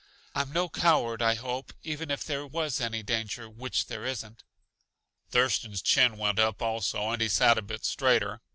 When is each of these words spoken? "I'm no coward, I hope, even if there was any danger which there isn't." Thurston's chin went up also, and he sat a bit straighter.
"I'm 0.33 0.51
no 0.51 0.67
coward, 0.67 1.21
I 1.21 1.35
hope, 1.35 1.73
even 1.83 2.09
if 2.09 2.23
there 2.25 2.47
was 2.47 2.81
any 2.81 3.03
danger 3.03 3.47
which 3.47 3.85
there 3.85 4.03
isn't." 4.03 4.43
Thurston's 5.29 5.79
chin 5.83 6.17
went 6.17 6.39
up 6.39 6.59
also, 6.59 7.11
and 7.11 7.21
he 7.21 7.29
sat 7.29 7.59
a 7.59 7.61
bit 7.61 7.85
straighter. 7.85 8.41